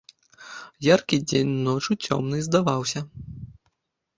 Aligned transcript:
Яркі 0.85 1.19
дзень 1.29 1.51
ноччу 1.67 1.99
цёмнай 2.05 2.41
здаваўся. 2.49 2.99